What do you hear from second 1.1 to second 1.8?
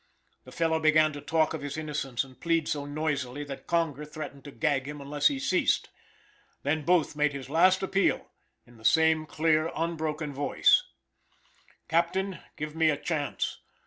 to talk of his